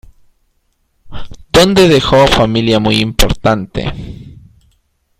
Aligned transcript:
Donde 1.51 1.87
dejó 1.87 2.25
familia 2.25 2.79
muy 2.79 2.95
importante. 2.95 4.35